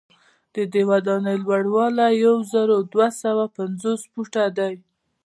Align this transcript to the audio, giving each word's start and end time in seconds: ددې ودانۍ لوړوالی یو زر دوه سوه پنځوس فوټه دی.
ددې 0.55 0.83
ودانۍ 0.89 1.37
لوړوالی 1.43 2.09
یو 2.23 2.35
زر 2.51 2.69
دوه 2.93 3.07
سوه 3.21 3.43
پنځوس 3.57 4.01
فوټه 4.11 4.45
دی. 4.57 4.73